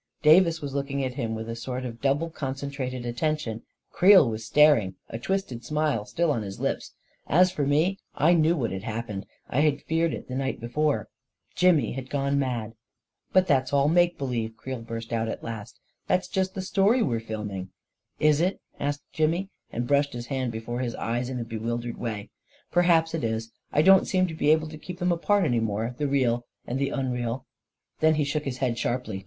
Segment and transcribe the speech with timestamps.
[0.23, 3.61] Davis was looking at him with a sort of double concentrated attention;
[3.91, 6.95] Creel was staring, a twisted smile still on his lips;
[7.27, 11.09] as for me— I knew what had happened— I had feared it the night before
[11.41, 12.69] —> Jimmy had gone mad!
[13.29, 16.63] 44 But that's all make believe 1" Creel burst out, at last." That's just the
[16.63, 17.69] story we're filming."
[18.19, 20.79] 268 A KING IN BABYLON" Is it?" asked Jimmy, and brushed his hand be fore
[20.79, 22.31] his eyes in a bewildered way."
[22.71, 25.93] Perhaps it is— I don't seem to be able to keep them apart any more—
[25.99, 27.45] the real and the unreal."
[27.99, 29.19] Then he shook his head sharply.